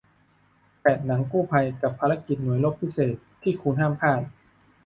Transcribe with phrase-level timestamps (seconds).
[0.81, 4.21] แปด หนังกู้ภัย กับภารกิจหน่วยรบพิเศษที่คุณห้ามพลาด